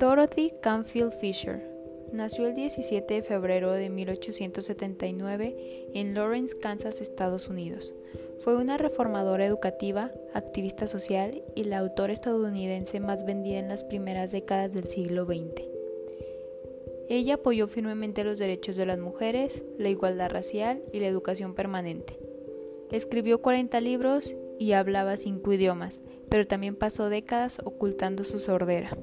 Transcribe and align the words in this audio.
Dorothy 0.00 0.54
Canfield 0.62 1.12
Fisher 1.12 1.60
nació 2.10 2.46
el 2.46 2.54
17 2.54 3.12
de 3.12 3.20
febrero 3.20 3.72
de 3.72 3.90
1879 3.90 5.90
en 5.92 6.14
Lawrence, 6.14 6.56
Kansas, 6.58 7.02
Estados 7.02 7.48
Unidos. 7.48 7.92
Fue 8.38 8.56
una 8.56 8.78
reformadora 8.78 9.44
educativa, 9.44 10.10
activista 10.32 10.86
social 10.86 11.42
y 11.54 11.64
la 11.64 11.80
autora 11.80 12.14
estadounidense 12.14 12.98
más 12.98 13.26
vendida 13.26 13.58
en 13.58 13.68
las 13.68 13.84
primeras 13.84 14.32
décadas 14.32 14.72
del 14.72 14.88
siglo 14.88 15.26
XX. 15.26 15.68
Ella 17.10 17.34
apoyó 17.34 17.66
firmemente 17.66 18.24
los 18.24 18.38
derechos 18.38 18.76
de 18.76 18.86
las 18.86 18.98
mujeres, 18.98 19.64
la 19.76 19.90
igualdad 19.90 20.30
racial 20.30 20.82
y 20.94 21.00
la 21.00 21.08
educación 21.08 21.54
permanente. 21.54 22.18
Escribió 22.90 23.42
40 23.42 23.78
libros 23.82 24.34
y 24.58 24.72
hablaba 24.72 25.18
cinco 25.18 25.52
idiomas, 25.52 26.00
pero 26.30 26.46
también 26.46 26.74
pasó 26.74 27.10
décadas 27.10 27.58
ocultando 27.64 28.24
su 28.24 28.40
sordera. 28.40 28.96